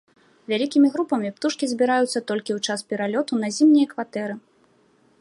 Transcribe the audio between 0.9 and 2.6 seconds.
групамі птушкі збіраюцца толькі ў